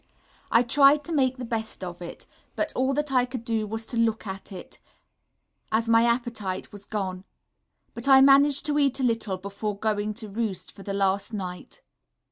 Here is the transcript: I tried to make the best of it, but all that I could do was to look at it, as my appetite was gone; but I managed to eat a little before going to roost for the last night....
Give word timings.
I 0.49 0.63
tried 0.63 1.03
to 1.03 1.11
make 1.11 1.37
the 1.37 1.45
best 1.45 1.83
of 1.83 2.01
it, 2.01 2.25
but 2.55 2.73
all 2.75 2.91
that 2.95 3.11
I 3.11 3.23
could 3.23 3.45
do 3.45 3.67
was 3.67 3.85
to 3.85 3.97
look 3.97 4.25
at 4.25 4.51
it, 4.51 4.79
as 5.71 5.87
my 5.87 6.05
appetite 6.05 6.71
was 6.71 6.85
gone; 6.85 7.23
but 7.93 8.07
I 8.07 8.19
managed 8.19 8.65
to 8.65 8.79
eat 8.79 8.99
a 8.99 9.03
little 9.03 9.37
before 9.37 9.77
going 9.77 10.15
to 10.15 10.27
roost 10.27 10.71
for 10.71 10.81
the 10.81 10.95
last 10.95 11.33
night.... 11.33 11.83